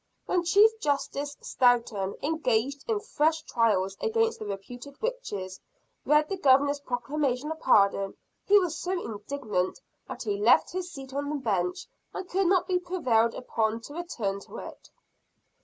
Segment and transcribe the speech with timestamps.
[0.25, 5.59] When Chief Justice Stoughton, engaged in fresh trials against the reputed witches,
[6.07, 11.13] read the Governor's proclamation of Pardon, he was so indignant that he left his seat
[11.13, 11.85] on the bench,
[12.15, 14.89] and could not be prevailed upon to return to it.